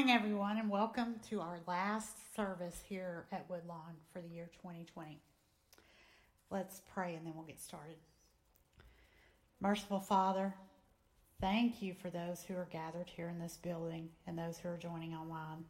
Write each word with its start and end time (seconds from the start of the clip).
Morning, 0.00 0.16
everyone, 0.16 0.56
and 0.56 0.70
welcome 0.70 1.16
to 1.28 1.42
our 1.42 1.58
last 1.66 2.34
service 2.34 2.80
here 2.88 3.26
at 3.30 3.44
Woodlawn 3.50 3.96
for 4.10 4.22
the 4.22 4.28
year 4.28 4.48
2020. 4.62 5.20
Let's 6.48 6.80
pray 6.94 7.16
and 7.16 7.26
then 7.26 7.34
we'll 7.36 7.44
get 7.44 7.60
started. 7.60 7.96
Merciful 9.60 10.00
Father, 10.00 10.54
thank 11.38 11.82
you 11.82 11.92
for 11.92 12.08
those 12.08 12.42
who 12.42 12.54
are 12.54 12.68
gathered 12.72 13.10
here 13.14 13.28
in 13.28 13.38
this 13.38 13.58
building 13.62 14.08
and 14.26 14.38
those 14.38 14.56
who 14.56 14.70
are 14.70 14.78
joining 14.78 15.12
online. 15.12 15.66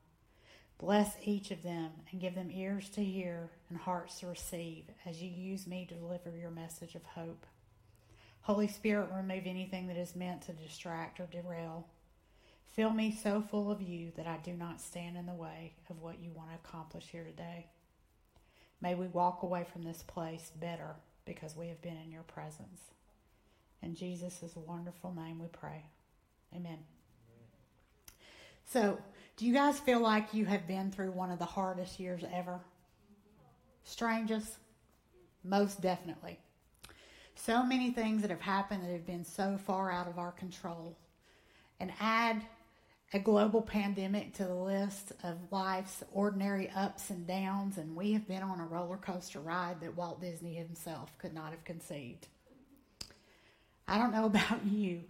Bless 0.78 1.16
each 1.24 1.50
of 1.50 1.64
them 1.64 1.90
and 2.12 2.20
give 2.20 2.36
them 2.36 2.52
ears 2.52 2.88
to 2.90 3.02
hear 3.02 3.50
and 3.68 3.80
hearts 3.80 4.20
to 4.20 4.28
receive 4.28 4.84
as 5.06 5.20
you 5.20 5.28
use 5.28 5.66
me 5.66 5.86
to 5.88 5.96
deliver 5.96 6.30
your 6.36 6.52
message 6.52 6.94
of 6.94 7.02
hope. 7.02 7.46
Holy 8.42 8.68
Spirit, 8.68 9.08
remove 9.12 9.42
anything 9.46 9.88
that 9.88 9.96
is 9.96 10.14
meant 10.14 10.42
to 10.42 10.52
distract 10.52 11.18
or 11.18 11.26
derail 11.26 11.88
Fill 12.80 12.94
me 12.94 13.12
so 13.12 13.42
full 13.42 13.70
of 13.70 13.82
you 13.82 14.10
that 14.16 14.26
I 14.26 14.38
do 14.38 14.54
not 14.54 14.80
stand 14.80 15.18
in 15.18 15.26
the 15.26 15.34
way 15.34 15.74
of 15.90 16.00
what 16.00 16.18
you 16.18 16.30
want 16.34 16.48
to 16.48 16.54
accomplish 16.64 17.04
here 17.12 17.24
today. 17.24 17.66
May 18.80 18.94
we 18.94 19.06
walk 19.08 19.42
away 19.42 19.66
from 19.70 19.82
this 19.82 20.02
place 20.02 20.50
better 20.58 20.94
because 21.26 21.54
we 21.54 21.68
have 21.68 21.82
been 21.82 21.98
in 22.02 22.10
your 22.10 22.22
presence. 22.22 22.80
In 23.82 23.94
Jesus' 23.94 24.56
wonderful 24.56 25.12
name 25.12 25.38
we 25.38 25.48
pray. 25.48 25.84
Amen. 26.56 26.78
So, 28.64 28.98
do 29.36 29.44
you 29.44 29.52
guys 29.52 29.78
feel 29.78 30.00
like 30.00 30.32
you 30.32 30.46
have 30.46 30.66
been 30.66 30.90
through 30.90 31.10
one 31.10 31.30
of 31.30 31.38
the 31.38 31.44
hardest 31.44 32.00
years 32.00 32.24
ever? 32.32 32.60
Strangest? 33.84 34.56
Most 35.44 35.82
definitely. 35.82 36.38
So 37.34 37.62
many 37.62 37.90
things 37.90 38.22
that 38.22 38.30
have 38.30 38.40
happened 38.40 38.84
that 38.84 38.92
have 38.92 39.06
been 39.06 39.26
so 39.26 39.58
far 39.66 39.92
out 39.92 40.08
of 40.08 40.18
our 40.18 40.32
control. 40.32 40.96
And 41.78 41.92
add 42.00 42.42
a 43.12 43.18
global 43.18 43.60
pandemic 43.60 44.34
to 44.34 44.44
the 44.44 44.54
list 44.54 45.12
of 45.24 45.36
life's 45.50 46.04
ordinary 46.12 46.70
ups 46.70 47.10
and 47.10 47.26
downs, 47.26 47.76
and 47.76 47.96
we 47.96 48.12
have 48.12 48.28
been 48.28 48.42
on 48.42 48.60
a 48.60 48.66
roller 48.66 48.96
coaster 48.96 49.40
ride 49.40 49.80
that 49.80 49.96
Walt 49.96 50.20
Disney 50.20 50.54
himself 50.54 51.16
could 51.18 51.34
not 51.34 51.50
have 51.50 51.64
conceived. 51.64 52.28
I 53.88 53.98
don't 53.98 54.12
know 54.12 54.24
about 54.26 54.64
you, 54.64 55.02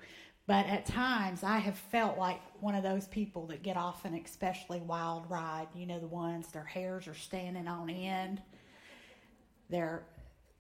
but 0.46 0.66
at 0.66 0.86
times 0.86 1.42
I 1.44 1.58
have 1.58 1.76
felt 1.76 2.16
like 2.16 2.40
one 2.60 2.74
of 2.74 2.82
those 2.82 3.06
people 3.06 3.46
that 3.48 3.62
get 3.62 3.76
off 3.76 4.06
an 4.06 4.14
especially 4.14 4.80
wild 4.80 5.28
ride. 5.30 5.68
You 5.74 5.86
know, 5.86 6.00
the 6.00 6.08
ones 6.08 6.48
their 6.48 6.64
hairs 6.64 7.06
are 7.06 7.14
standing 7.14 7.68
on 7.68 7.90
end, 7.90 8.40
they're 9.68 10.04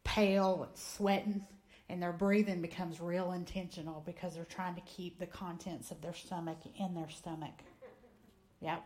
pale 0.04 0.64
and 0.64 0.76
sweating 0.76 1.46
and 1.90 2.00
their 2.00 2.12
breathing 2.12 2.62
becomes 2.62 3.00
real 3.00 3.32
intentional 3.32 4.00
because 4.06 4.34
they're 4.34 4.44
trying 4.44 4.76
to 4.76 4.80
keep 4.82 5.18
the 5.18 5.26
contents 5.26 5.90
of 5.90 6.00
their 6.00 6.14
stomach 6.14 6.58
in 6.78 6.94
their 6.94 7.10
stomach. 7.10 7.64
Yep. 8.60 8.84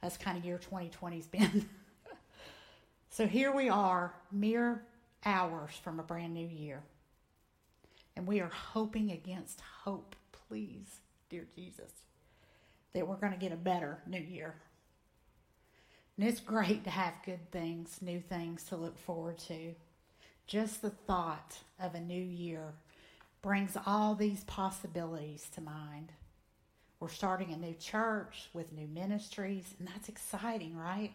That's 0.00 0.16
kind 0.16 0.38
of 0.38 0.44
year 0.44 0.60
2020's 0.70 1.26
been. 1.26 1.68
so 3.10 3.26
here 3.26 3.52
we 3.52 3.68
are, 3.68 4.14
mere 4.30 4.80
hours 5.26 5.72
from 5.82 5.98
a 5.98 6.04
brand 6.04 6.32
new 6.32 6.46
year. 6.46 6.82
And 8.16 8.28
we 8.28 8.40
are 8.40 8.48
hoping 8.48 9.10
against 9.10 9.60
hope, 9.82 10.14
please, 10.48 11.00
dear 11.30 11.46
Jesus, 11.56 11.90
that 12.94 13.08
we're 13.08 13.16
going 13.16 13.32
to 13.32 13.38
get 13.38 13.50
a 13.50 13.56
better 13.56 13.98
new 14.06 14.20
year. 14.20 14.54
And 16.16 16.28
it's 16.28 16.40
great 16.40 16.84
to 16.84 16.90
have 16.90 17.14
good 17.24 17.50
things, 17.50 17.98
new 18.00 18.20
things 18.20 18.62
to 18.64 18.76
look 18.76 18.98
forward 18.98 19.38
to. 19.48 19.74
Just 20.50 20.82
the 20.82 20.90
thought 20.90 21.58
of 21.78 21.94
a 21.94 22.00
new 22.00 22.20
year 22.20 22.72
brings 23.40 23.76
all 23.86 24.16
these 24.16 24.42
possibilities 24.42 25.48
to 25.54 25.60
mind. 25.60 26.10
We're 26.98 27.08
starting 27.08 27.52
a 27.52 27.56
new 27.56 27.74
church 27.74 28.48
with 28.52 28.72
new 28.72 28.88
ministries, 28.88 29.72
and 29.78 29.86
that's 29.86 30.08
exciting, 30.08 30.76
right? 30.76 31.12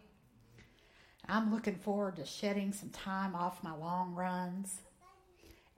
I'm 1.27 1.53
looking 1.53 1.75
forward 1.75 2.15
to 2.15 2.25
shedding 2.25 2.71
some 2.71 2.91
time 2.91 3.35
off 3.35 3.61
my 3.61 3.75
long 3.75 4.15
runs. 4.15 4.79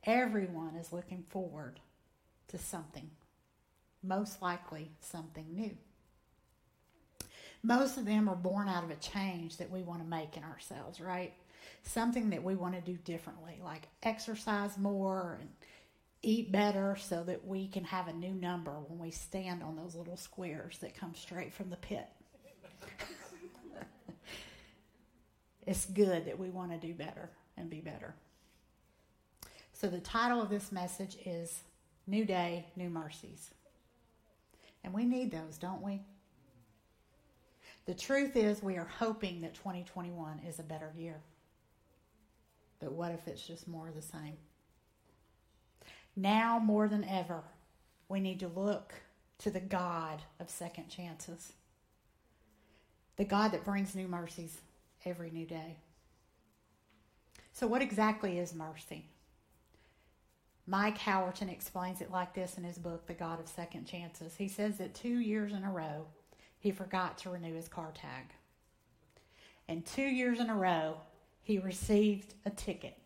Everyone 0.03 0.75
is 0.75 0.93
looking 0.93 1.25
forward 1.27 1.79
to 2.49 2.59
something, 2.59 3.09
most 4.03 4.39
likely 4.39 4.91
something 4.99 5.47
new. 5.51 5.75
Most 7.63 7.97
of 7.97 8.05
them 8.05 8.29
are 8.29 8.35
born 8.35 8.69
out 8.69 8.83
of 8.83 8.91
a 8.91 8.95
change 8.97 9.57
that 9.57 9.71
we 9.71 9.81
want 9.81 10.03
to 10.03 10.07
make 10.07 10.37
in 10.37 10.43
ourselves, 10.43 11.01
right? 11.01 11.33
Something 11.83 12.29
that 12.31 12.43
we 12.43 12.55
want 12.55 12.75
to 12.75 12.81
do 12.81 12.97
differently, 12.97 13.59
like 13.63 13.87
exercise 14.03 14.77
more 14.77 15.37
and 15.39 15.49
eat 16.21 16.51
better 16.51 16.97
so 16.99 17.23
that 17.23 17.45
we 17.45 17.67
can 17.67 17.83
have 17.83 18.07
a 18.07 18.13
new 18.13 18.33
number 18.33 18.71
when 18.87 18.99
we 18.99 19.11
stand 19.11 19.63
on 19.63 19.75
those 19.75 19.95
little 19.95 20.17
squares 20.17 20.77
that 20.79 20.95
come 20.95 21.13
straight 21.15 21.53
from 21.53 21.69
the 21.69 21.77
pit. 21.77 22.07
it's 25.65 25.85
good 25.85 26.25
that 26.25 26.37
we 26.37 26.49
want 26.49 26.71
to 26.71 26.77
do 26.87 26.93
better 26.93 27.29
and 27.55 27.69
be 27.69 27.79
better. 27.79 28.15
So, 29.73 29.87
the 29.87 29.99
title 29.99 30.41
of 30.41 30.49
this 30.49 30.71
message 30.71 31.17
is 31.23 31.61
New 32.07 32.25
Day, 32.25 32.65
New 32.75 32.89
Mercies. 32.89 33.51
And 34.83 34.93
we 34.93 35.05
need 35.05 35.31
those, 35.31 35.57
don't 35.57 35.81
we? 35.81 36.01
The 37.85 37.93
truth 37.93 38.35
is, 38.35 38.63
we 38.63 38.77
are 38.77 38.89
hoping 38.99 39.41
that 39.41 39.53
2021 39.53 40.41
is 40.47 40.59
a 40.59 40.63
better 40.63 40.91
year. 40.97 41.21
But 42.87 42.93
what 42.93 43.11
if 43.11 43.27
it's 43.27 43.45
just 43.45 43.67
more 43.67 43.89
of 43.89 43.95
the 43.95 44.01
same? 44.01 44.37
Now 46.15 46.57
more 46.57 46.87
than 46.87 47.03
ever, 47.03 47.43
we 48.07 48.21
need 48.21 48.39
to 48.39 48.47
look 48.47 48.93
to 49.39 49.51
the 49.51 49.59
God 49.59 50.21
of 50.39 50.49
second 50.49 50.87
chances, 50.87 51.51
the 53.17 53.25
God 53.25 53.51
that 53.51 53.65
brings 53.65 53.93
new 53.93 54.07
mercies 54.07 54.61
every 55.03 55.29
new 55.31 55.45
day. 55.45 55.79
So, 57.51 57.67
what 57.67 57.81
exactly 57.81 58.39
is 58.39 58.55
mercy? 58.55 59.09
Mike 60.65 60.97
Howerton 60.97 61.51
explains 61.51 61.99
it 61.99 62.09
like 62.09 62.33
this 62.33 62.57
in 62.57 62.63
his 62.63 62.77
book, 62.77 63.05
The 63.05 63.13
God 63.13 63.41
of 63.41 63.49
Second 63.49 63.85
Chances. 63.85 64.37
He 64.37 64.47
says 64.47 64.77
that 64.77 64.95
two 64.95 65.19
years 65.19 65.51
in 65.51 65.65
a 65.65 65.71
row, 65.71 66.05
he 66.57 66.71
forgot 66.71 67.17
to 67.17 67.31
renew 67.31 67.53
his 67.53 67.67
car 67.67 67.91
tag. 67.93 68.27
And 69.67 69.85
two 69.85 70.03
years 70.03 70.39
in 70.39 70.49
a 70.49 70.55
row, 70.55 71.01
he 71.47 71.59
received 71.59 72.33
a 72.45 72.49
ticket 72.49 72.97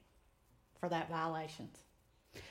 for 0.79 0.90
that 0.90 1.12
violation. 1.12 1.69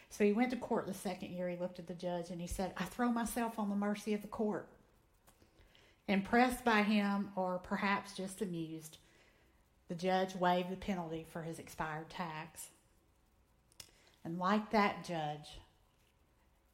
So 0.09 0.23
he 0.23 0.33
went 0.33 0.51
to 0.51 0.57
court 0.57 0.87
the 0.87 0.95
second 0.95 1.31
year. 1.33 1.49
He 1.49 1.57
looked 1.57 1.81
at 1.81 1.89
the 1.89 1.95
judge 1.95 2.31
and 2.31 2.41
he 2.41 2.47
said, 2.47 2.73
I 2.77 2.85
throw 2.85 3.11
myself 3.11 3.59
on 3.59 3.69
the 3.69 3.75
mercy 3.75 4.15
of 4.15 4.23
the 4.23 4.29
court. 4.29 4.69
Impressed 6.07 6.65
by 6.65 6.83
him, 6.83 7.31
or 7.35 7.59
perhaps 7.59 8.17
just 8.17 8.41
amused, 8.41 8.99
the 9.89 9.97
judge 9.97 10.37
waived 10.37 10.71
the 10.71 10.77
penalty 10.77 11.27
for 11.33 11.43
his 11.43 11.59
expired 11.59 12.09
tax. 12.09 12.69
And 14.25 14.39
like 14.39 14.71
that 14.71 15.05
judge, 15.05 15.59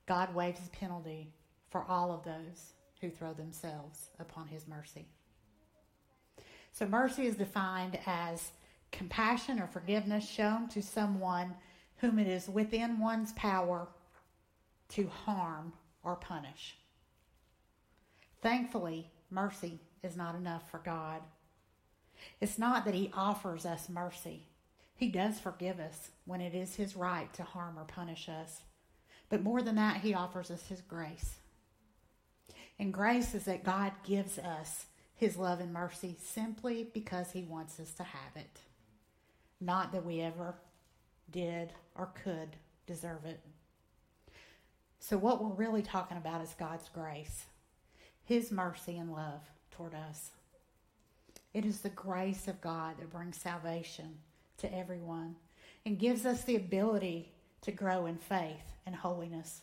God 0.05 0.35
waives 0.35 0.61
the 0.61 0.77
penalty 0.77 1.33
for 1.71 1.87
all 1.89 2.13
of 2.13 2.23
those 2.23 2.75
who 3.01 3.09
throw 3.09 3.33
themselves 3.33 4.11
upon 4.21 4.49
his 4.49 4.69
mercy. 4.69 5.07
So, 6.75 6.87
mercy 6.87 7.27
is 7.27 7.37
defined 7.37 7.99
as 8.05 8.51
compassion 8.97 9.61
or 9.61 9.67
forgiveness 9.67 10.29
shown 10.29 10.69
to 10.69 10.83
someone 10.83 11.55
whom 11.99 12.19
it 12.19 12.27
is 12.27 12.49
within 12.49 12.99
one's 12.99 13.33
power 13.35 13.89
to 14.89 15.07
harm 15.09 15.73
or 16.03 16.17
punish. 16.17 16.77
Thankfully, 18.43 19.11
mercy 19.31 19.81
is 20.03 20.17
not 20.17 20.35
enough 20.35 20.71
for 20.71 20.79
God. 20.79 21.21
It's 22.41 22.59
not 22.59 22.85
that 22.85 22.95
He 22.95 23.11
offers 23.15 23.67
us 23.67 23.89
mercy. 23.89 24.47
He 24.95 25.09
does 25.09 25.39
forgive 25.39 25.79
us 25.79 26.11
when 26.25 26.41
it 26.41 26.55
is 26.55 26.77
His 26.77 26.97
right 26.97 27.33
to 27.35 27.43
harm 27.43 27.79
or 27.79 27.85
punish 27.85 28.29
us. 28.29 28.63
But 29.29 29.43
more 29.43 29.61
than 29.61 29.75
that, 29.75 29.99
He 29.99 30.15
offers 30.15 30.51
us 30.51 30.67
His 30.69 30.81
grace. 30.81 31.37
And 32.79 32.95
grace 32.95 33.35
is 33.35 33.45
that 33.45 33.65
God 33.65 33.93
gives 34.05 34.39
us 34.39 34.87
His 35.15 35.37
love 35.37 35.61
and 35.61 35.73
mercy 35.73 36.17
simply 36.23 36.89
because 36.95 37.33
He 37.33 37.43
wants 37.43 37.79
us 37.79 37.93
to 37.95 38.05
have 38.05 38.37
it. 38.37 38.61
Not 39.61 39.93
that 39.93 40.05
we 40.05 40.21
ever 40.21 40.55
did 41.31 41.73
or 41.95 42.11
could 42.23 42.57
deserve 42.87 43.25
it. 43.25 43.41
So, 44.99 45.17
what 45.17 45.43
we're 45.43 45.55
really 45.55 45.83
talking 45.83 46.17
about 46.17 46.43
is 46.43 46.55
God's 46.59 46.89
grace, 46.89 47.47
His 48.25 48.51
mercy 48.51 48.99
and 48.99 49.13
love 49.13 49.43
toward 49.71 49.95
us. 49.95 50.31
It 51.55 51.65
is 51.65 51.81
the 51.81 51.91
grace 51.91 52.49
of 52.49 52.61
God 52.61 52.97
that 52.99 53.11
brings 53.11 53.37
salvation 53.37 54.19
to 54.59 54.75
everyone 54.75 55.37
and 55.85 55.99
gives 55.99 56.27
us 56.27 56.45
the 56.45 56.57
ability 56.57 57.33
to 57.63 57.73
grow 57.73 58.07
in 58.07 58.17
faith 58.17 58.75
and 58.85 58.95
holiness. 58.95 59.63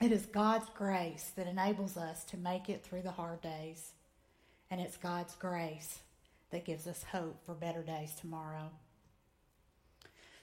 It 0.00 0.12
is 0.12 0.26
God's 0.26 0.68
grace 0.76 1.32
that 1.36 1.46
enables 1.46 1.96
us 1.96 2.24
to 2.24 2.36
make 2.36 2.68
it 2.68 2.84
through 2.84 3.02
the 3.02 3.12
hard 3.12 3.40
days, 3.40 3.92
and 4.70 4.80
it's 4.80 4.96
God's 4.96 5.34
grace 5.36 6.00
that 6.56 6.64
gives 6.64 6.86
us 6.86 7.04
hope 7.12 7.44
for 7.44 7.52
better 7.52 7.82
days 7.82 8.14
tomorrow. 8.18 8.70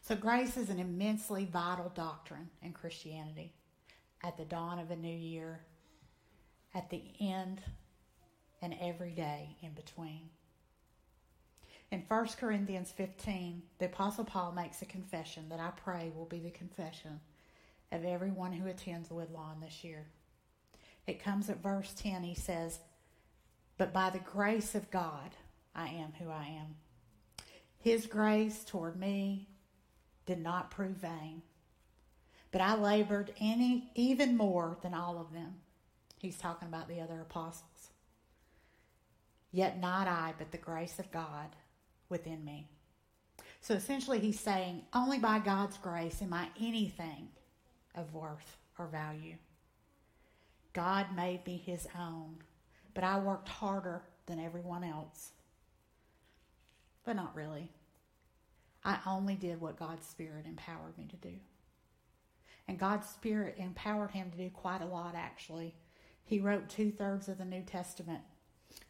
So, 0.04 0.16
grace 0.16 0.58
is 0.58 0.70
an 0.70 0.78
immensely 0.78 1.50
vital 1.52 1.92
doctrine 1.96 2.52
in 2.62 2.72
Christianity. 2.72 3.52
At 4.24 4.38
the 4.38 4.46
dawn 4.46 4.78
of 4.78 4.92
a 4.92 4.96
new 4.96 5.08
year, 5.18 5.62
at 6.76 6.92
the 6.92 7.02
end 7.20 7.64
and 8.62 8.76
every 8.80 9.10
day 9.10 9.58
in 9.64 9.72
between. 9.72 10.30
In 11.90 12.04
1 12.08 12.28
Corinthians 12.40 12.92
15, 12.92 13.64
the 13.80 13.86
Apostle 13.86 14.24
Paul 14.24 14.52
makes 14.52 14.84
a 14.84 14.86
confession 14.86 15.50
that 15.50 15.60
I 15.60 15.72
pray 15.72 16.12
will 16.16 16.26
be 16.26 16.40
the 16.40 16.52
confession 16.52 17.22
of 17.92 18.06
everyone 18.06 18.54
who 18.54 18.70
attends 18.70 19.10
Woodlawn 19.10 19.62
this 19.62 19.84
year. 19.84 20.06
It 21.08 21.24
comes 21.24 21.50
at 21.50 21.64
verse 21.64 21.92
10. 21.98 22.22
He 22.22 22.36
says, 22.36 22.78
But 23.80 23.94
by 23.94 24.12
the 24.12 24.20
grace 24.20 24.76
of 24.76 24.92
God, 24.92 25.32
I 25.76 25.88
am 25.88 26.14
who 26.20 26.30
I 26.30 26.58
am. 26.60 26.76
His 27.80 28.06
grace 28.06 28.64
toward 28.64 29.00
me 29.00 29.50
did 30.26 30.40
not 30.40 30.72
prove 30.72 30.98
vain, 30.98 31.42
but 32.52 32.62
I 32.62 32.76
labored 32.76 33.34
any 33.40 33.92
even 33.96 34.38
more 34.38 34.78
than 34.82 34.94
all 34.94 35.20
of 35.20 35.34
them. 35.34 35.56
He's 36.20 36.38
talking 36.38 36.68
about 36.68 36.88
the 36.88 37.02
other 37.02 37.20
apostles. 37.20 37.90
Yet 39.52 39.80
not 39.80 40.08
I, 40.08 40.34
but 40.38 40.52
the 40.52 40.58
grace 40.58 40.98
of 41.00 41.12
God 41.12 41.56
within 42.10 42.46
me. 42.46 42.68
So 43.62 43.74
essentially, 43.74 44.20
he's 44.20 44.40
saying, 44.40 44.84
only 44.94 45.20
by 45.20 45.40
God's 45.40 45.78
grace 45.78 46.22
am 46.22 46.34
I 46.34 46.48
anything 46.60 47.30
of 47.96 48.14
worth 48.14 48.58
or 48.78 48.88
value. 48.88 49.36
God 50.74 51.08
made 51.16 51.46
me 51.46 51.58
his 51.58 51.88
own, 51.98 52.38
but 52.94 53.04
I 53.04 53.20
worked 53.20 53.48
harder 53.48 54.02
than 54.26 54.40
everyone 54.40 54.84
else. 54.84 55.32
But 57.06 57.16
not 57.16 57.36
really. 57.36 57.70
I 58.84 59.00
only 59.08 59.36
did 59.36 59.62
what 59.62 59.80
God's 59.80 60.06
Spirit 60.06 60.46
empowered 60.46 60.98
me 60.98 61.08
to 61.10 61.16
do. 61.16 61.36
And 62.68 62.80
God's 62.80 63.08
Spirit 63.10 63.56
empowered 63.58 64.12
him 64.12 64.32
to 64.32 64.38
do 64.38 64.50
quite 64.50 64.82
a 64.82 64.86
lot, 64.86 65.16
actually. 65.16 65.76
He 66.24 66.40
wrote 66.40 66.70
two 66.70 66.92
thirds 66.92 67.28
of 67.28 67.38
the 67.38 67.46
New 67.46 67.62
Testament, 67.64 68.22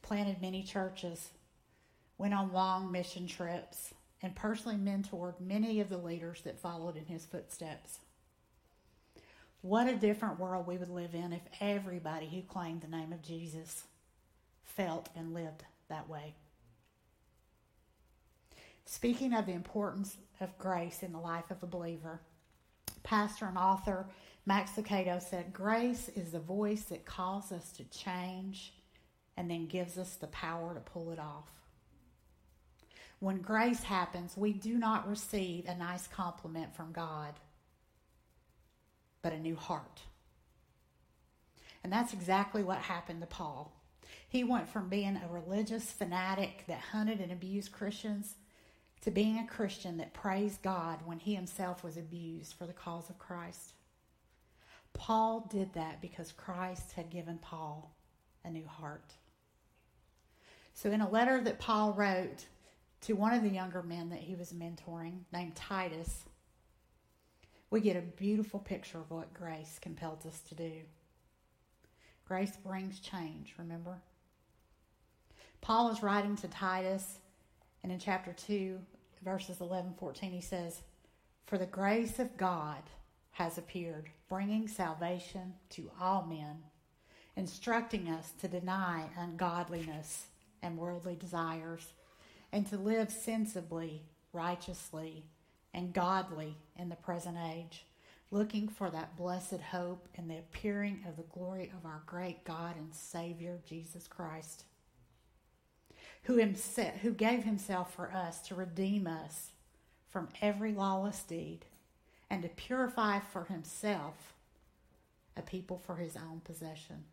planted 0.02 0.42
many 0.42 0.64
churches, 0.64 1.30
went 2.18 2.34
on 2.34 2.54
long 2.54 2.92
mission 2.92 3.28
trips, 3.28 3.94
and 4.22 4.36
personally 4.36 4.78
mentored 4.78 5.40
many 5.40 5.80
of 5.80 5.90
the 5.90 5.98
leaders 5.98 6.42
that 6.44 6.60
followed 6.60 6.96
in 6.96 7.06
his 7.06 7.26
footsteps. 7.26 8.00
What 9.62 9.88
a 9.88 9.96
different 9.96 10.40
world 10.40 10.68
we 10.68 10.78
would 10.78 10.90
live 10.90 11.16
in 11.16 11.34
if 11.34 11.42
everybody 11.60 12.28
who 12.28 12.42
claimed 12.42 12.82
the 12.82 12.88
name 12.88 13.12
of 13.12 13.22
Jesus 13.22 13.84
felt 14.64 15.10
and 15.16 15.34
lived 15.34 15.64
that 15.90 16.10
way. 16.10 16.36
Speaking 18.86 19.34
of 19.34 19.46
the 19.46 19.54
importance 19.54 20.18
of 20.40 20.58
grace 20.58 21.04
in 21.04 21.14
the 21.14 21.20
life 21.20 21.50
of 21.52 21.64
a 21.64 21.68
believer, 21.68 22.22
pastor 23.04 23.46
and 23.46 23.58
author 23.58 24.08
Max 24.46 24.72
Lucado 24.72 25.22
said, 25.22 25.54
Grace 25.54 26.10
is 26.10 26.32
the 26.32 26.40
voice 26.40 26.84
that 26.84 27.06
calls 27.06 27.52
us 27.52 27.72
to 27.74 27.86
change 27.86 28.74
and 29.38 29.50
then 29.50 29.68
gives 29.68 29.98
us 29.98 30.16
the 30.16 30.28
power 30.28 30.74
to 30.74 30.82
pull 30.82 31.12
it 31.12 31.20
off. 31.20 31.50
When 33.20 33.38
grace 33.38 33.84
happens, 33.84 34.36
we 34.36 34.52
do 34.52 34.78
not 34.78 35.08
receive 35.08 35.66
a 35.66 35.76
nice 35.76 36.08
compliment 36.08 36.76
from 36.76 36.92
God, 36.92 37.34
but 39.22 39.32
a 39.32 39.40
new 39.40 39.56
heart. 39.56 40.02
And 41.84 41.92
that's 41.92 42.14
exactly 42.14 42.64
what 42.64 42.80
happened 42.80 43.22
to 43.22 43.28
Paul. 43.28 43.74
He 44.28 44.44
went 44.44 44.68
from 44.68 44.90
being 44.90 45.16
a 45.16 45.32
religious 45.32 45.90
fanatic 45.90 46.66
that 46.68 46.80
hunted 46.80 47.22
and 47.22 47.32
abused 47.32 47.72
Christians 47.72 48.36
to 49.04 49.12
being 49.12 49.40
a 49.40 49.48
Christian 49.48 49.98
that 49.98 50.14
praised 50.14 50.62
God 50.62 51.00
when 51.06 51.20
he 51.20 51.36
himself 51.36 51.84
was 51.84 51.98
abused 51.98 52.54
for 52.54 52.66
the 52.66 52.74
cause 52.74 53.10
of 53.10 53.20
Christ. 53.20 53.74
Paul 54.94 55.48
did 55.52 55.74
that 55.74 56.02
because 56.02 56.32
Christ 56.32 56.94
had 56.94 57.10
given 57.10 57.38
Paul 57.38 57.94
a 58.46 58.50
new 58.50 58.66
heart. 58.66 59.14
So, 60.74 60.90
in 60.90 61.02
a 61.02 61.10
letter 61.10 61.42
that 61.42 61.60
Paul 61.60 61.94
wrote 61.94 62.46
to 63.02 63.14
one 63.14 63.34
of 63.34 63.44
the 63.44 63.50
younger 63.50 63.84
men 63.84 64.10
that 64.10 64.20
he 64.20 64.36
was 64.36 64.54
mentoring, 64.54 65.20
named 65.34 65.56
Titus, 65.56 66.24
we 67.70 67.82
get 67.82 67.98
a 67.98 68.02
beautiful 68.02 68.60
picture 68.60 69.00
of 69.00 69.12
what 69.12 69.34
grace 69.34 69.80
compels 69.82 70.26
us 70.26 70.40
to 70.48 70.56
do. 70.56 70.72
Grace 72.26 72.56
brings 72.66 73.00
change, 73.00 73.54
remember? 73.58 73.98
Paul 75.60 75.90
is 75.90 76.02
writing 76.04 76.38
to 76.38 76.48
Titus, 76.48 77.20
and 77.84 77.92
in 77.92 78.00
chapter 78.00 78.34
2, 78.34 78.80
verses 79.24 79.60
11 79.62 79.96
14, 80.00 80.32
he 80.32 80.42
says, 80.42 80.82
For 81.46 81.58
the 81.58 81.66
grace 81.66 82.18
of 82.20 82.38
God 82.38 82.82
has 83.32 83.58
appeared, 83.58 84.10
bringing 84.30 84.68
salvation 84.68 85.54
to 85.72 85.92
all 86.00 86.26
men, 86.26 86.64
instructing 87.36 88.10
us 88.10 88.32
to 88.40 88.48
deny 88.48 89.06
ungodliness 89.18 90.28
and 90.62 90.78
worldly 90.78 91.16
desires 91.16 91.94
and 92.52 92.66
to 92.68 92.78
live 92.78 93.12
sensibly, 93.12 94.04
righteously, 94.32 95.26
and 95.74 95.92
godly 95.92 96.56
in 96.78 96.88
the 96.88 96.96
present 96.96 97.38
age, 97.52 97.86
looking 98.30 98.68
for 98.68 98.92
that 98.92 99.18
blessed 99.18 99.60
hope 99.72 100.08
and 100.16 100.30
the 100.30 100.38
appearing 100.38 101.04
of 101.08 101.18
the 101.18 101.24
glory 101.24 101.72
of 101.76 101.86
our 101.86 102.04
great 102.06 102.44
God 102.46 102.76
and 102.78 102.94
Savior, 102.94 103.60
Jesus 103.68 104.08
Christ, 104.08 104.66
who, 106.24 106.38
himself, 106.38 106.94
who 107.02 107.12
gave 107.12 107.44
himself 107.44 107.94
for 107.94 108.12
us 108.12 108.42
to 108.48 108.56
redeem 108.56 109.08
us 109.08 109.52
from 110.10 110.30
every 110.42 110.74
lawless 110.74 111.24
deed 111.24 111.66
and 112.30 112.44
to 112.44 112.50
purify 112.50 113.20
for 113.20 113.46
himself 113.46 114.34
a 115.36 115.42
people 115.42 115.82
for 115.86 115.96
his 115.96 116.16
own 116.16 116.42
possession, 116.44 117.04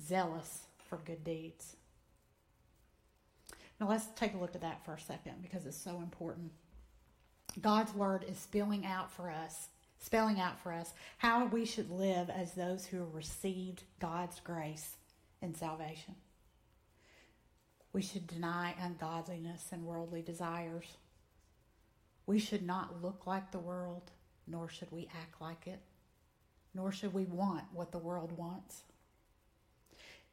zealous 0.00 0.66
for 0.88 0.98
good 0.98 1.24
deeds. 1.24 1.76
Now 3.80 3.88
let's 3.88 4.06
take 4.16 4.34
a 4.34 4.38
look 4.38 4.54
at 4.54 4.60
that 4.60 4.84
for 4.84 4.94
a 4.94 5.00
second 5.00 5.42
because 5.42 5.66
it's 5.66 5.76
so 5.76 5.96
important. 5.98 6.52
God's 7.60 7.94
word 7.94 8.24
is 8.28 8.38
spilling 8.38 8.86
out 8.86 9.10
for 9.10 9.30
us, 9.30 9.68
spelling 9.98 10.40
out 10.40 10.58
for 10.60 10.72
us 10.72 10.92
how 11.18 11.46
we 11.46 11.64
should 11.64 11.90
live 11.90 12.30
as 12.30 12.52
those 12.52 12.86
who 12.86 12.98
have 12.98 13.14
received 13.14 13.82
God's 14.00 14.40
grace 14.40 14.96
and 15.42 15.56
salvation. 15.56 16.14
We 17.94 18.02
should 18.02 18.26
deny 18.26 18.74
ungodliness 18.82 19.68
and 19.70 19.86
worldly 19.86 20.20
desires. 20.20 20.96
We 22.26 22.40
should 22.40 22.66
not 22.66 23.00
look 23.00 23.24
like 23.24 23.52
the 23.52 23.60
world, 23.60 24.10
nor 24.48 24.68
should 24.68 24.90
we 24.90 25.08
act 25.14 25.40
like 25.40 25.68
it, 25.68 25.78
nor 26.74 26.90
should 26.90 27.14
we 27.14 27.24
want 27.24 27.62
what 27.72 27.92
the 27.92 27.98
world 27.98 28.36
wants. 28.36 28.82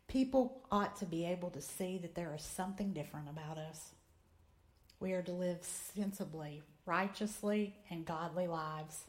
People 0.08 0.64
ought 0.72 0.98
to 0.98 1.06
be 1.06 1.24
able 1.24 1.52
to 1.52 1.62
see 1.62 2.00
that 2.00 2.16
there 2.16 2.34
is 2.36 2.42
something 2.42 2.94
different 2.94 3.30
about 3.30 3.60
us. 3.60 3.92
We 5.00 5.14
are 5.14 5.22
to 5.22 5.32
live 5.32 5.60
sensibly, 5.62 6.64
righteously, 6.88 7.76
and 7.92 8.06
godly 8.06 8.48
lives. 8.48 9.04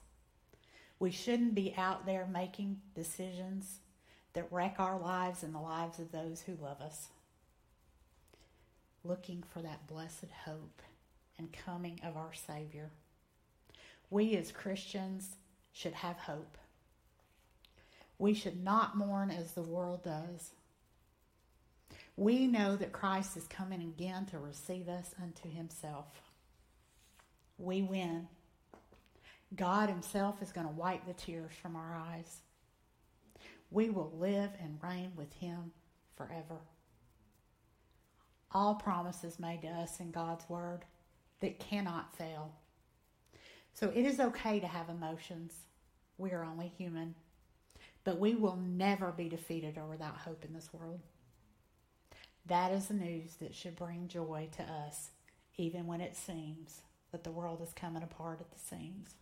We 0.98 1.10
shouldn't 1.10 1.54
be 1.54 1.74
out 1.78 2.04
there 2.04 2.28
making 2.30 2.82
decisions 2.94 3.78
that 4.34 4.52
wreck 4.52 4.74
our 4.78 4.98
lives 5.00 5.42
and 5.42 5.54
the 5.54 5.58
lives 5.58 5.98
of 5.98 6.12
those 6.12 6.42
who 6.42 6.54
love 6.62 6.82
us. 6.82 7.08
Looking 9.04 9.42
for 9.52 9.62
that 9.62 9.86
blessed 9.86 10.30
hope 10.44 10.82
and 11.38 11.52
coming 11.52 12.00
of 12.04 12.16
our 12.16 12.32
Savior. 12.32 12.90
We 14.10 14.36
as 14.36 14.52
Christians 14.52 15.36
should 15.72 15.94
have 15.94 16.16
hope. 16.16 16.58
We 18.18 18.34
should 18.34 18.62
not 18.62 18.96
mourn 18.96 19.30
as 19.30 19.52
the 19.52 19.62
world 19.62 20.04
does 20.04 20.52
we 22.16 22.46
know 22.46 22.76
that 22.76 22.92
Christ 22.92 23.36
is 23.36 23.46
coming 23.46 23.80
again 23.80 24.26
to 24.26 24.38
receive 24.38 24.88
us 24.88 25.14
unto 25.20 25.50
himself. 25.50 26.06
We 27.58 27.82
win. 27.82 28.28
God 29.54 29.88
himself 29.88 30.42
is 30.42 30.52
going 30.52 30.66
to 30.66 30.72
wipe 30.72 31.06
the 31.06 31.14
tears 31.14 31.52
from 31.60 31.76
our 31.76 31.94
eyes. 31.94 32.40
We 33.70 33.88
will 33.90 34.12
live 34.18 34.50
and 34.60 34.78
reign 34.82 35.12
with 35.16 35.32
him 35.34 35.72
forever. 36.16 36.60
All 38.54 38.74
promises 38.74 39.38
made 39.38 39.62
to 39.62 39.68
us 39.68 40.00
in 40.00 40.10
God's 40.10 40.48
word 40.48 40.84
that 41.40 41.58
cannot 41.58 42.16
fail. 42.16 42.52
So 43.74 43.88
it 43.94 44.04
is 44.04 44.20
okay 44.20 44.60
to 44.60 44.66
have 44.66 44.88
emotions. 44.88 45.54
We 46.18 46.32
are 46.32 46.44
only 46.44 46.68
human. 46.68 47.14
But 48.04 48.18
we 48.18 48.34
will 48.34 48.56
never 48.56 49.12
be 49.12 49.28
defeated 49.28 49.78
or 49.78 49.86
without 49.86 50.16
hope 50.16 50.44
in 50.44 50.52
this 50.52 50.70
world. 50.72 51.00
That 52.46 52.72
is 52.72 52.86
the 52.86 52.94
news 52.94 53.36
that 53.40 53.54
should 53.54 53.76
bring 53.76 54.08
joy 54.08 54.48
to 54.56 54.62
us, 54.62 55.10
even 55.56 55.86
when 55.86 56.00
it 56.00 56.16
seems 56.16 56.82
that 57.12 57.24
the 57.24 57.30
world 57.30 57.60
is 57.62 57.72
coming 57.72 58.02
apart 58.02 58.40
at 58.40 58.50
the 58.50 58.58
seams. 58.58 59.14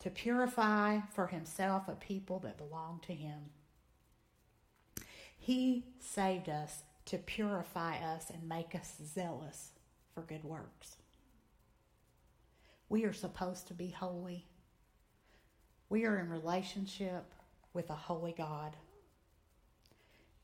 To 0.00 0.10
purify 0.10 1.00
for 1.14 1.26
himself 1.26 1.88
a 1.88 1.92
people 1.92 2.38
that 2.40 2.58
belong 2.58 3.00
to 3.06 3.14
him. 3.14 3.50
He 5.36 5.84
saved 5.98 6.48
us 6.48 6.82
to 7.06 7.18
purify 7.18 7.96
us 7.98 8.30
and 8.30 8.48
make 8.48 8.74
us 8.74 8.94
zealous 9.14 9.70
for 10.14 10.22
good 10.22 10.44
works. 10.44 10.96
We 12.88 13.04
are 13.04 13.12
supposed 13.12 13.68
to 13.68 13.74
be 13.74 13.88
holy. 13.88 14.46
We 15.88 16.04
are 16.06 16.18
in 16.18 16.30
relationship 16.30 17.24
with 17.72 17.90
a 17.90 17.94
holy 17.94 18.34
God. 18.36 18.76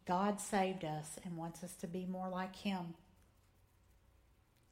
God 0.07 0.41
saved 0.41 0.85
us 0.85 1.19
and 1.25 1.37
wants 1.37 1.63
us 1.63 1.75
to 1.77 1.87
be 1.87 2.05
more 2.07 2.29
like 2.29 2.57
Him. 2.57 2.95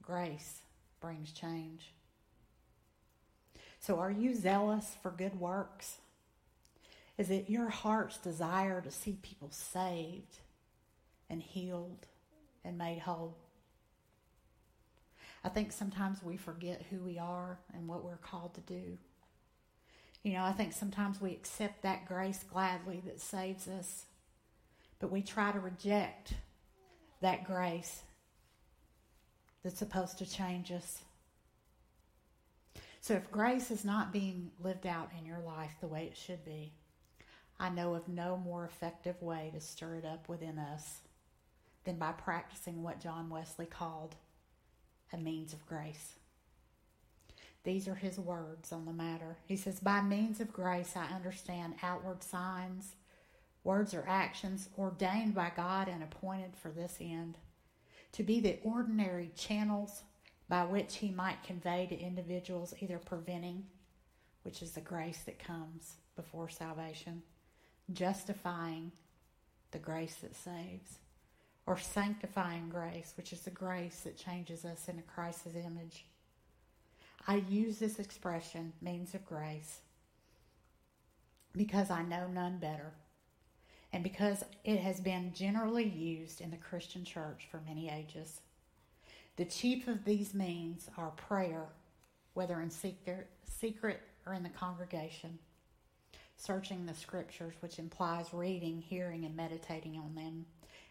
Grace 0.02 0.62
brings 1.00 1.33
change. 1.33 1.92
So, 3.80 3.99
are 4.00 4.11
you 4.11 4.35
zealous 4.35 4.97
for 5.02 5.11
good 5.11 5.38
works? 5.38 5.99
Is 7.16 7.30
it 7.30 7.49
your 7.49 7.68
heart's 7.68 8.18
desire 8.18 8.80
to 8.80 8.90
see 8.90 9.18
people 9.23 9.50
saved 9.50 10.38
and 11.30 11.42
healed 11.42 12.06
and 12.64 12.78
made 12.78 13.00
whole? 13.00 13.37
I 15.44 15.49
think 15.49 15.73
sometimes 15.73 16.23
we 16.23 16.37
forget 16.37 16.85
who 16.90 16.99
we 16.99 17.18
are 17.18 17.58
and 17.73 17.87
what 17.88 18.04
we're 18.04 18.16
called 18.16 18.54
to 18.54 18.61
do. 18.61 18.99
You 20.23 20.32
know, 20.32 20.42
I 20.44 20.52
think 20.52 20.73
sometimes 20.73 21.20
we 21.20 21.30
accept 21.30 21.82
that 21.82 22.06
grace 22.06 22.42
gladly 22.42 23.02
that 23.06 23.20
saves 23.20 23.68
us, 23.68 24.04
but 24.99 25.12
we 25.12 25.23
try 25.23 25.52
to 25.52 25.61
reject 25.61 26.35
that 27.20 27.44
grace 27.44 28.02
that's 29.62 29.78
supposed 29.78 30.18
to 30.18 30.30
change 30.30 30.73
us. 30.73 31.02
So 33.00 33.14
if 33.14 33.30
grace 33.30 33.70
is 33.70 33.85
not 33.85 34.12
being 34.12 34.50
lived 34.61 34.87
out 34.87 35.11
in 35.18 35.25
your 35.25 35.38
life 35.38 35.73
the 35.80 35.87
way 35.87 36.04
it 36.11 36.16
should 36.16 36.44
be, 36.44 36.73
I 37.61 37.70
know 37.70 37.94
of 37.94 38.08
no 38.08 38.37
more 38.37 38.64
effective 38.64 39.20
way 39.23 39.50
to 39.54 39.61
stir 39.61 39.97
it 39.97 40.04
up 40.04 40.28
within 40.28 40.58
us 40.58 41.00
than 41.88 41.97
by 41.97 42.12
practicing 42.12 42.83
what 42.83 43.00
John 43.00 43.30
Wesley 43.30 43.64
called 43.64 44.14
a 45.11 45.16
means 45.16 45.54
of 45.54 45.64
grace. 45.64 46.16
These 47.64 47.88
are 47.88 47.95
his 47.95 48.18
words 48.18 48.73
on 48.73 48.85
the 48.85 48.92
matter. 48.92 49.38
He 49.47 49.57
says, 49.57 49.80
By 49.80 50.02
means 50.02 50.38
of 50.38 50.52
grace, 50.52 50.97
I 50.97 51.07
understand 51.07 51.76
outward 51.83 52.23
signs, 52.23 52.95
words 53.64 53.95
or 53.95 54.04
actions 54.07 54.68
ordained 54.78 55.35
by 55.35 55.50
God 55.57 55.88
and 55.88 56.02
appointed 56.02 56.57
for 56.61 56.68
this 56.68 56.99
end, 57.00 57.38
to 58.12 58.23
be 58.23 58.38
the 58.38 58.59
ordinary 58.62 59.30
channels 59.35 60.02
by 60.47 60.64
which 60.64 60.97
he 60.97 61.11
might 61.11 61.42
convey 61.42 61.87
to 61.87 61.99
individuals 61.99 62.75
either 62.80 62.99
preventing, 62.99 63.64
which 64.42 64.61
is 64.61 64.73
the 64.73 64.83
grace 64.83 65.23
that 65.25 65.38
comes 65.38 65.95
before 66.16 66.50
salvation, 66.50 67.23
justifying, 67.90 68.92
the 69.71 69.78
grace 69.78 70.16
that 70.16 70.37
saves, 70.37 70.99
or 71.69 71.77
sanctifying 71.77 72.71
grace, 72.71 73.13
which 73.19 73.31
is 73.31 73.41
the 73.41 73.51
grace 73.51 74.01
that 74.01 74.17
changes 74.17 74.65
us 74.65 74.89
into 74.89 75.03
Christ's 75.03 75.55
image. 75.55 76.07
I 77.27 77.45
use 77.47 77.79
this 77.79 77.99
expression, 77.99 78.73
means 78.81 79.15
of 79.15 79.27
grace, 79.27 79.81
because 81.55 81.91
I 81.91 82.03
know 82.03 82.27
none 82.27 82.57
better, 82.57 82.95
and 83.93 84.03
because 84.03 84.43
it 84.65 84.79
has 84.81 84.99
been 84.99 85.35
generally 85.35 85.87
used 85.87 86.41
in 86.41 86.51
the 86.51 86.57
Christian 86.57 87.05
church 87.05 87.49
for 87.51 87.61
many 87.67 87.91
ages. 87.91 88.41
The 89.37 89.45
chief 89.45 89.89
of 89.89 90.07
these 90.07 90.33
means 90.33 90.89
are 90.97 91.11
prayer, 91.11 91.67
whether 92.33 92.63
in 92.63 92.71
secret, 92.71 93.29
secret 93.45 94.01
or 94.25 94.33
in 94.33 94.43
the 94.43 94.49
congregation, 94.49 95.39
searching 96.39 96.87
the 96.87 96.95
scriptures, 96.95 97.57
which 97.61 97.79
implies 97.79 98.33
reading, 98.33 98.81
hearing, 98.81 99.27
and 99.27 99.37
meditating 99.37 99.99
on 99.99 100.15
them, 100.15 100.47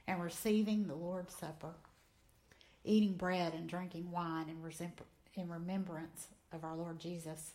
and 0.08 0.22
receiving 0.22 0.88
the 0.88 0.96
Lord's 0.96 1.34
Supper, 1.36 1.74
eating 2.84 3.14
bread 3.14 3.54
and 3.54 3.68
drinking 3.68 4.12
wine 4.12 4.48
in, 4.50 4.92
in 5.36 5.50
remembrance 5.50 6.28
of 6.54 6.64
our 6.64 6.76
Lord 6.76 7.00
Jesus. 7.00 7.52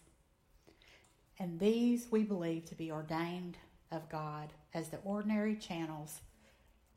And 1.39 1.59
these 1.59 2.09
we 2.11 2.23
believe 2.23 2.67
to 2.67 2.75
be 2.75 2.93
ordained 2.93 3.57
of 3.91 4.09
God 4.09 4.53
as 4.75 4.89
the 4.89 4.99
ordinary 4.99 5.57
channels 5.57 6.21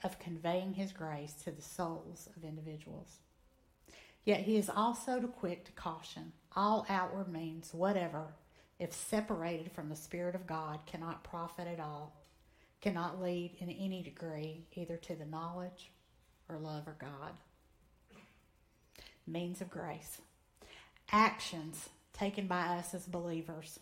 of 0.04 0.20
conveying 0.20 0.74
His 0.74 0.92
grace 0.92 1.34
to 1.44 1.52
the 1.52 1.62
souls 1.62 2.30
of 2.36 2.44
individuals. 2.44 3.20
Yet 4.26 4.42
he 4.42 4.58
is 4.58 4.72
also 4.76 5.20
too 5.20 5.28
quick 5.28 5.66
to 5.66 5.72
caution 5.74 6.34
all 6.56 6.86
outward 6.90 7.32
means, 7.32 7.74
whatever, 7.74 8.34
if 8.80 8.92
separated 8.92 9.72
from 9.72 9.90
the 9.90 9.96
Spirit 9.96 10.36
of 10.36 10.48
God, 10.48 10.80
cannot 10.86 11.24
profit 11.24 11.68
at 11.68 11.80
all, 11.80 12.16
cannot 12.86 13.20
lead 13.20 13.50
in 13.58 13.72
any 13.72 14.04
degree 14.04 14.64
either 14.76 14.96
to 14.96 15.16
the 15.16 15.26
knowledge 15.26 15.90
or 16.48 16.60
love 16.60 16.88
of 16.88 17.00
God. 17.00 17.32
Means 19.26 19.60
of 19.60 19.72
grace. 19.72 20.22
Actions 21.12 21.90
taken 22.14 22.46
by 22.46 22.78
us 22.78 22.94
as 22.94 23.08
believers 23.08 23.80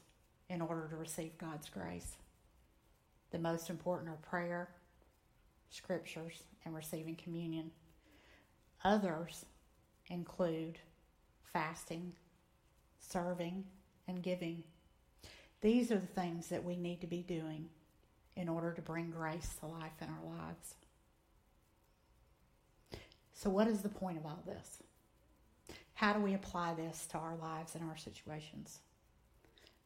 in 0.49 0.61
order 0.61 0.87
to 0.87 0.95
receive 0.95 1.37
God's 1.37 1.67
grace. 1.67 2.15
The 3.31 3.39
most 3.39 3.69
important 3.69 4.09
are 4.09 4.29
prayer, 4.29 4.69
scriptures, 5.69 6.41
and 6.63 6.73
receiving 6.73 7.17
communion. 7.17 7.71
Others 8.85 9.43
include 10.07 10.79
fasting, 11.51 12.13
serving, 13.01 13.65
and 14.07 14.23
giving. 14.23 14.63
These 15.59 15.91
are 15.91 15.99
the 15.99 16.07
things 16.07 16.47
that 16.47 16.63
we 16.63 16.77
need 16.77 17.01
to 17.01 17.07
be 17.07 17.21
doing 17.21 17.67
in 18.35 18.49
order 18.49 18.71
to 18.73 18.81
bring 18.81 19.11
grace 19.11 19.55
to 19.59 19.67
life 19.67 20.01
in 20.01 20.07
our 20.07 20.37
lives. 20.37 20.75
So, 23.33 23.49
what 23.49 23.67
is 23.67 23.81
the 23.81 23.89
point 23.89 24.17
of 24.17 24.25
all 24.25 24.43
this? 24.45 24.83
How 25.95 26.13
do 26.13 26.19
we 26.19 26.33
apply 26.33 26.73
this 26.73 27.05
to 27.07 27.17
our 27.17 27.35
lives 27.35 27.75
and 27.75 27.83
our 27.89 27.97
situations? 27.97 28.79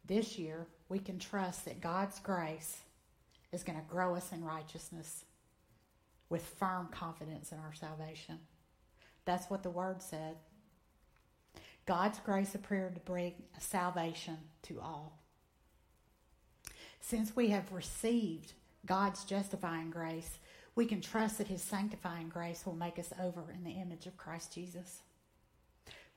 This 0.06 0.38
year, 0.38 0.68
we 0.90 1.00
can 1.00 1.20
trust 1.20 1.66
that 1.66 1.82
God's 1.82 2.20
grace 2.20 2.78
is 3.52 3.64
going 3.64 3.78
to 3.78 3.86
grow 3.86 4.16
us 4.16 4.32
in 4.32 4.44
righteousness 4.44 5.26
with 6.30 6.46
firm 6.46 6.88
confidence 6.92 7.52
in 7.52 7.60
our 7.60 7.74
salvation. 7.74 8.40
That's 9.26 9.50
what 9.50 9.64
the 9.64 9.70
word 9.70 10.02
said. 10.02 10.38
God's 11.86 12.20
grace 12.20 12.54
appeared 12.54 12.96
to 12.96 13.02
bring 13.02 13.34
salvation 13.60 14.38
to 14.64 14.80
all. 14.82 15.20
Since 17.00 17.36
we 17.36 17.50
have 17.50 17.72
received 17.72 18.54
God's 18.86 19.24
justifying 19.24 19.90
grace, 19.90 20.40
we 20.76 20.86
can 20.86 21.02
trust 21.02 21.40
that 21.40 21.48
his 21.48 21.62
sanctifying 21.62 22.30
grace 22.30 22.66
will 22.66 22.76
make 22.76 23.00
us 23.00 23.12
over 23.22 23.52
in 23.52 23.64
the 23.64 23.80
image 23.82 24.06
of 24.06 24.18
Christ 24.18 24.54
Jesus. 24.54 25.02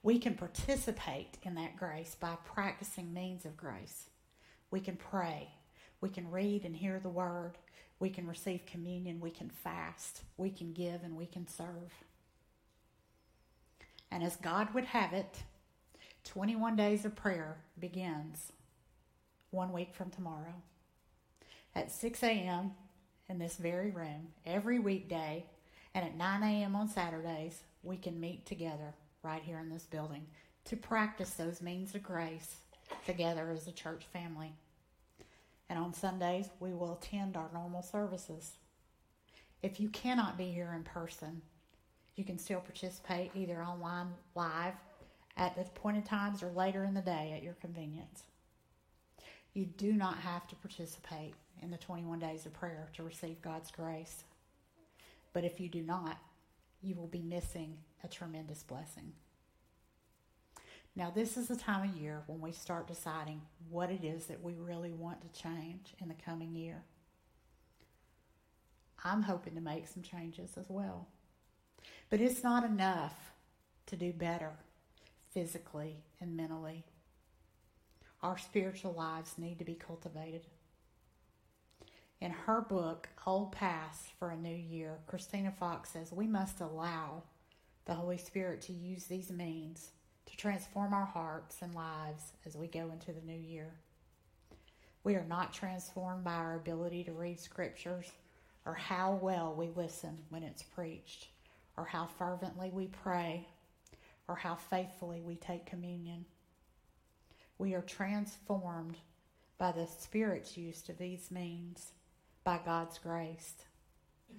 We 0.02 0.18
can 0.18 0.34
participate 0.34 1.38
in 1.42 1.54
that 1.54 1.76
grace 1.76 2.16
by 2.18 2.36
practicing 2.44 3.12
means 3.12 3.44
of 3.44 3.56
grace. 3.56 4.10
We 4.70 4.80
can 4.80 4.96
pray. 4.96 5.48
We 6.00 6.08
can 6.08 6.30
read 6.30 6.64
and 6.64 6.74
hear 6.74 6.98
the 6.98 7.08
word. 7.08 7.58
We 7.98 8.10
can 8.10 8.26
receive 8.26 8.64
communion. 8.66 9.20
We 9.20 9.30
can 9.30 9.50
fast. 9.50 10.22
We 10.36 10.50
can 10.50 10.72
give 10.72 11.02
and 11.02 11.16
we 11.16 11.26
can 11.26 11.46
serve. 11.46 11.92
And 14.10 14.22
as 14.22 14.36
God 14.36 14.74
would 14.74 14.86
have 14.86 15.12
it, 15.12 15.44
21 16.24 16.76
days 16.76 17.04
of 17.04 17.14
prayer 17.14 17.58
begins 17.78 18.52
one 19.50 19.72
week 19.72 19.94
from 19.94 20.10
tomorrow 20.10 20.54
at 21.74 21.92
6 21.92 22.22
a.m. 22.22 22.72
in 23.28 23.38
this 23.38 23.56
very 23.56 23.90
room 23.90 24.28
every 24.44 24.78
weekday, 24.78 25.44
and 25.94 26.04
at 26.04 26.16
9 26.16 26.42
a.m. 26.42 26.76
on 26.76 26.88
Saturdays, 26.88 27.60
we 27.82 27.96
can 27.96 28.20
meet 28.20 28.46
together 28.46 28.94
right 29.22 29.42
here 29.42 29.58
in 29.58 29.68
this 29.68 29.84
building 29.84 30.26
to 30.64 30.76
practice 30.76 31.30
those 31.30 31.62
means 31.62 31.94
of 31.94 32.02
grace 32.02 32.56
together 33.06 33.50
as 33.50 33.66
a 33.66 33.72
church 33.72 34.04
family. 34.12 34.52
And 35.68 35.78
on 35.78 35.94
Sundays, 35.94 36.50
we 36.58 36.72
will 36.72 36.94
attend 36.94 37.36
our 37.36 37.48
normal 37.52 37.82
services. 37.82 38.52
If 39.62 39.78
you 39.78 39.88
cannot 39.88 40.36
be 40.36 40.46
here 40.46 40.72
in 40.74 40.82
person, 40.82 41.42
you 42.16 42.24
can 42.24 42.38
still 42.38 42.60
participate 42.60 43.30
either 43.34 43.62
online 43.62 44.08
live 44.34 44.74
at 45.36 45.54
the 45.54 45.62
appointed 45.62 46.04
times 46.04 46.42
or 46.42 46.50
later 46.50 46.84
in 46.84 46.94
the 46.94 47.00
day 47.00 47.32
at 47.36 47.42
your 47.42 47.54
convenience. 47.54 48.24
You 49.54 49.66
do 49.66 49.92
not 49.92 50.18
have 50.18 50.46
to 50.48 50.56
participate 50.56 51.34
in 51.62 51.70
the 51.70 51.76
21 51.76 52.18
days 52.18 52.46
of 52.46 52.54
prayer 52.54 52.88
to 52.94 53.02
receive 53.02 53.42
God's 53.42 53.70
grace. 53.70 54.24
But 55.32 55.44
if 55.44 55.60
you 55.60 55.68
do 55.68 55.82
not, 55.82 56.18
you 56.82 56.94
will 56.94 57.06
be 57.06 57.22
missing 57.22 57.78
a 58.02 58.08
tremendous 58.08 58.62
blessing. 58.62 59.12
Now, 60.96 61.10
this 61.10 61.36
is 61.36 61.48
the 61.48 61.56
time 61.56 61.88
of 61.88 61.96
year 61.96 62.22
when 62.26 62.40
we 62.40 62.52
start 62.52 62.88
deciding 62.88 63.42
what 63.68 63.90
it 63.90 64.04
is 64.04 64.26
that 64.26 64.42
we 64.42 64.54
really 64.54 64.92
want 64.92 65.20
to 65.20 65.40
change 65.40 65.94
in 66.00 66.08
the 66.08 66.14
coming 66.14 66.54
year. 66.54 66.82
I'm 69.04 69.22
hoping 69.22 69.54
to 69.54 69.60
make 69.60 69.88
some 69.88 70.02
changes 70.02 70.50
as 70.58 70.66
well. 70.68 71.06
But 72.10 72.20
it's 72.20 72.42
not 72.42 72.64
enough 72.64 73.14
to 73.86 73.96
do 73.96 74.12
better 74.12 74.50
physically 75.32 76.02
and 76.20 76.36
mentally. 76.36 76.84
Our 78.22 78.38
spiritual 78.38 78.92
lives 78.92 79.34
need 79.38 79.58
to 79.58 79.64
be 79.64 79.74
cultivated. 79.74 80.42
In 82.20 82.30
her 82.32 82.60
book, 82.60 83.08
Old 83.26 83.52
Paths 83.52 84.10
for 84.18 84.30
a 84.30 84.36
New 84.36 84.54
Year, 84.54 84.98
Christina 85.06 85.52
Fox 85.58 85.90
says 85.90 86.12
we 86.12 86.26
must 86.26 86.60
allow 86.60 87.22
the 87.86 87.94
Holy 87.94 88.18
Spirit 88.18 88.60
to 88.62 88.72
use 88.72 89.04
these 89.04 89.30
means 89.30 89.90
to 90.26 90.36
transform 90.36 90.92
our 90.92 91.06
hearts 91.06 91.56
and 91.62 91.74
lives 91.74 92.32
as 92.44 92.56
we 92.56 92.66
go 92.66 92.90
into 92.92 93.12
the 93.12 93.26
new 93.26 93.38
year. 93.38 93.72
We 95.02 95.14
are 95.14 95.24
not 95.26 95.54
transformed 95.54 96.24
by 96.24 96.34
our 96.34 96.56
ability 96.56 97.04
to 97.04 97.12
read 97.12 97.40
scriptures 97.40 98.12
or 98.66 98.74
how 98.74 99.18
well 99.22 99.54
we 99.56 99.68
listen 99.74 100.18
when 100.28 100.42
it's 100.42 100.62
preached, 100.62 101.28
or 101.76 101.84
how 101.84 102.06
fervently 102.18 102.70
we 102.70 102.86
pray, 102.86 103.48
or 104.28 104.36
how 104.36 104.54
faithfully 104.54 105.22
we 105.22 105.36
take 105.36 105.64
communion. 105.66 106.24
We 107.60 107.74
are 107.74 107.82
transformed 107.82 108.96
by 109.58 109.72
the 109.72 109.86
Spirit's 109.86 110.56
use 110.56 110.88
of 110.88 110.96
these 110.96 111.30
means 111.30 111.92
by 112.42 112.58
God's 112.64 112.96
grace 112.96 113.52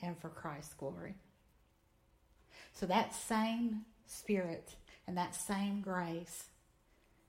and 0.02 0.18
for 0.18 0.30
Christ's 0.30 0.74
glory. 0.74 1.14
So 2.74 2.88
that 2.88 3.14
same 3.14 3.82
Spirit 4.08 4.74
and 5.06 5.16
that 5.18 5.36
same 5.36 5.82
grace 5.82 6.46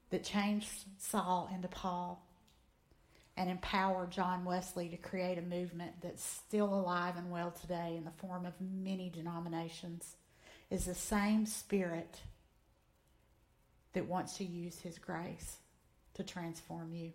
that 0.09 0.25
changed 0.25 0.71
Saul 0.97 1.51
into 1.55 1.69
Paul 1.69 2.27
and 3.37 3.51
empowered 3.51 4.13
John 4.13 4.47
Wesley 4.47 4.89
to 4.89 4.97
create 4.97 5.37
a 5.37 5.43
movement 5.43 5.93
that's 6.03 6.25
still 6.25 6.73
alive 6.73 7.19
and 7.19 7.31
well 7.31 7.51
today 7.51 7.97
in 7.99 8.07
the 8.07 8.27
form 8.27 8.47
of 8.47 8.55
many 8.59 9.11
denominations 9.11 10.17
is 10.71 10.87
the 10.87 10.95
same 10.95 11.45
Spirit 11.45 12.23
that 13.93 14.09
wants 14.09 14.39
to 14.39 14.45
use 14.45 14.79
His 14.81 14.97
grace 14.97 15.59
to 16.15 16.23
transform 16.23 16.93
you. 16.93 17.13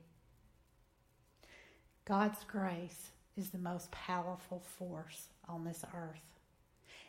God's 2.05 2.43
grace 2.45 3.11
is 3.35 3.49
the 3.49 3.57
most 3.57 3.91
powerful 3.91 4.61
force 4.77 5.27
on 5.47 5.63
this 5.63 5.83
earth. 5.93 6.39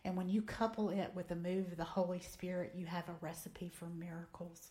And 0.05 0.17
when 0.17 0.29
you 0.29 0.43
couple 0.43 0.91
it 0.91 1.13
with 1.15 1.29
the 1.29 1.37
move 1.37 1.73
of 1.73 1.77
the 1.77 1.85
Holy 1.85 2.21
Spirit, 2.21 2.73
you 2.77 2.87
have 2.87 3.09
a 3.09 3.15
recipe 3.21 3.71
for 3.73 3.87
miracles. 3.87 4.69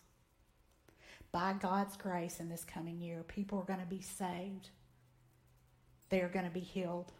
By 1.32 1.54
God's 1.54 1.96
grace 1.96 2.40
in 2.40 2.48
this 2.48 2.64
coming 2.64 3.00
year, 3.00 3.22
people 3.22 3.58
are 3.58 3.64
going 3.64 3.80
to 3.80 3.86
be 3.86 4.00
saved. 4.00 4.70
They 6.08 6.20
are 6.20 6.28
going 6.28 6.46
to 6.46 6.50
be 6.50 6.60
healed. 6.60 7.12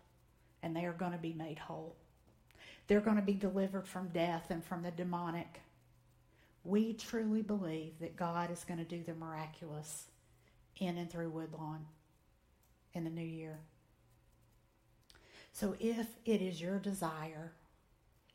And 0.62 0.74
they 0.74 0.86
are 0.86 0.92
going 0.92 1.12
to 1.12 1.18
be 1.18 1.32
made 1.32 1.58
whole. 1.58 1.94
They're 2.88 3.00
going 3.00 3.16
to 3.16 3.22
be 3.22 3.34
delivered 3.34 3.86
from 3.86 4.08
death 4.08 4.46
and 4.50 4.64
from 4.64 4.82
the 4.82 4.90
demonic. 4.90 5.60
We 6.64 6.92
truly 6.92 7.42
believe 7.42 7.98
that 8.00 8.16
God 8.16 8.50
is 8.50 8.64
going 8.64 8.78
to 8.78 8.84
do 8.84 9.02
the 9.02 9.14
miraculous 9.14 10.04
in 10.78 10.98
and 10.98 11.10
through 11.10 11.30
Woodlawn 11.30 11.86
in 12.94 13.04
the 13.04 13.10
new 13.10 13.20
year. 13.20 13.58
So 15.52 15.74
if 15.80 16.06
it 16.24 16.40
is 16.40 16.60
your 16.60 16.78
desire 16.78 17.52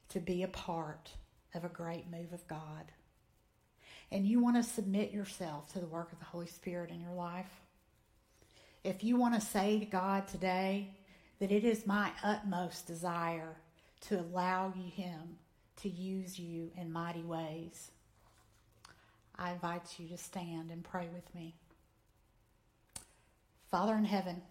to 0.09 0.19
be 0.19 0.43
a 0.43 0.47
part 0.47 1.11
of 1.53 1.63
a 1.63 1.69
great 1.69 2.11
move 2.11 2.33
of 2.33 2.47
God, 2.47 2.91
and 4.11 4.25
you 4.27 4.39
want 4.39 4.57
to 4.57 4.63
submit 4.63 5.11
yourself 5.11 5.71
to 5.73 5.79
the 5.79 5.87
work 5.87 6.11
of 6.11 6.19
the 6.19 6.25
Holy 6.25 6.47
Spirit 6.47 6.91
in 6.91 7.01
your 7.01 7.13
life, 7.13 7.61
if 8.83 9.03
you 9.03 9.15
want 9.15 9.33
to 9.35 9.41
say 9.41 9.79
to 9.79 9.85
God 9.85 10.27
today 10.27 10.89
that 11.39 11.51
it 11.51 11.63
is 11.63 11.87
my 11.87 12.11
utmost 12.23 12.85
desire 12.85 13.55
to 14.01 14.19
allow 14.19 14.73
you, 14.75 14.91
Him 14.91 15.37
to 15.77 15.89
use 15.89 16.37
you 16.37 16.71
in 16.77 16.91
mighty 16.91 17.23
ways, 17.23 17.91
I 19.37 19.51
invite 19.51 19.97
you 19.97 20.07
to 20.09 20.17
stand 20.17 20.71
and 20.71 20.83
pray 20.83 21.07
with 21.13 21.33
me. 21.33 21.55
Father 23.69 23.95
in 23.95 24.05
heaven, 24.05 24.41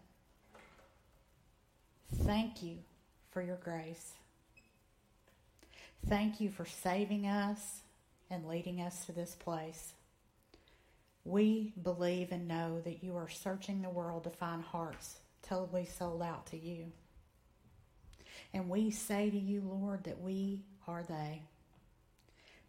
thank 2.25 2.63
you 2.63 2.79
for 3.31 3.41
your 3.41 3.57
grace. 3.57 4.13
Thank 6.09 6.41
you 6.41 6.51
for 6.51 6.67
saving 6.67 7.27
us 7.27 7.83
and 8.31 8.49
leading 8.49 8.81
us 8.81 9.07
to 9.07 9.13
this 9.13 9.37
place. 9.37 9.93
We 11.25 11.73
believe 11.81 12.33
and 12.33 12.49
know 12.49 12.81
that 12.85 13.05
you 13.05 13.17
are 13.17 13.29
searching 13.29 13.83
the 13.83 13.91
world 13.91 14.25
to 14.25 14.31
find 14.31 14.63
hearts 14.63 15.19
totally 15.43 15.87
sold 15.87 16.23
out 16.23 16.47
to 16.47 16.59
you. 16.59 16.87
And 18.53 18.69
we 18.69 18.91
say 18.91 19.31
to 19.31 19.39
you, 19.39 19.63
Lord, 19.65 20.05
that 20.05 20.21
we 20.21 20.63
are 20.89 21.03
they. 21.03 21.43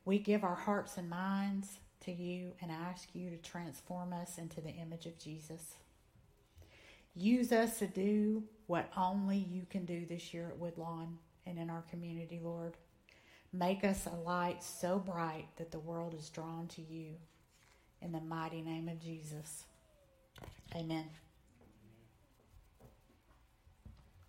We 0.05 0.19
give 0.19 0.43
our 0.43 0.55
hearts 0.55 0.97
and 0.97 1.09
minds 1.09 1.79
to 2.05 2.11
you 2.11 2.53
and 2.61 2.71
ask 2.71 3.09
you 3.13 3.29
to 3.29 3.37
transform 3.37 4.13
us 4.13 4.37
into 4.37 4.61
the 4.61 4.71
image 4.71 5.05
of 5.05 5.17
Jesus. 5.17 5.75
Use 7.15 7.51
us 7.51 7.79
to 7.79 7.87
do 7.87 8.43
what 8.67 8.89
only 8.97 9.37
you 9.37 9.65
can 9.69 9.85
do 9.85 10.05
this 10.05 10.33
year 10.33 10.47
at 10.49 10.57
Woodlawn 10.57 11.17
and 11.45 11.59
in 11.59 11.69
our 11.69 11.83
community, 11.89 12.39
Lord. 12.43 12.73
Make 13.51 13.83
us 13.83 14.07
a 14.07 14.15
light 14.27 14.63
so 14.63 14.97
bright 14.97 15.47
that 15.57 15.71
the 15.71 15.79
world 15.79 16.15
is 16.17 16.29
drawn 16.29 16.67
to 16.69 16.81
you. 16.81 17.13
In 18.01 18.11
the 18.11 18.21
mighty 18.21 18.61
name 18.61 18.89
of 18.89 18.99
Jesus. 18.99 19.65
Amen. 20.75 21.05